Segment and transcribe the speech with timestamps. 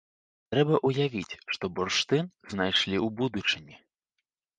[0.53, 3.75] Трэба ўявіць, што бурштын знайшлі ў будучыні.